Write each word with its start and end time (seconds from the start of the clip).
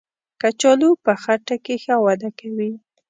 کچالو 0.41 0.89
په 1.03 1.13
خټه 1.21 1.55
کې 1.65 1.75
ښه 1.83 1.95
وده 2.05 2.29
کوي 2.39 2.71